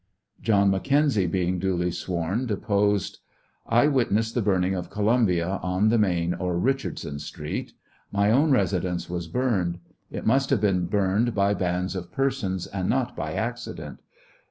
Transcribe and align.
John 0.41 0.71
McKenzie 0.71 1.29
being 1.29 1.59
duly 1.59 1.91
sworn, 1.91 2.47
deposed: 2.47 3.19
I 3.67 3.85
witnessed 3.85 4.33
the 4.33 4.41
burning 4.41 4.73
of 4.73 4.89
Columbia, 4.89 5.59
on 5.61 5.89
the 5.89 5.99
main 5.99 6.33
or 6.33 6.57
Richardson 6.57 7.19
Street. 7.19 7.73
Mj' 8.11 8.31
own 8.31 8.49
residence 8.49 9.11
was 9.11 9.27
burned. 9.27 9.77
It 10.09 10.25
must 10.25 10.49
have 10.49 10.59
been 10.61 10.87
burned 10.87 11.35
by 11.35 11.53
bands 11.53 11.95
of 11.95 12.11
persons, 12.11 12.65
and 12.65 12.89
not 12.89 13.15
by 13.15 13.33
accident. 13.33 13.99